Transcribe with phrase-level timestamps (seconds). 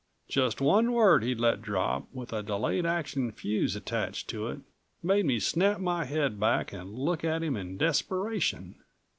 [0.27, 4.61] Just one word he'd let drop with a delayed action fuse attached to it
[5.03, 8.77] made me snap my head back and look at him in desperation.